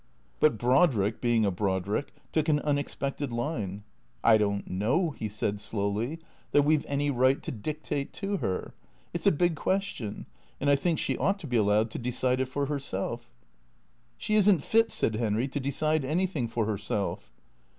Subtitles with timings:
[0.39, 3.83] But Brodrick, being a Brodrick, took an unexpected line."
[4.23, 6.17] I don't know," he said slowly,"
[6.53, 8.73] that we 've any right to dictate to her.
[9.13, 10.25] It 's a big question,
[10.59, 13.29] and I think she ought to be allowed to decide it for herself.""
[14.17, 17.31] She is n't fit," said Henry," to decide anything for her self."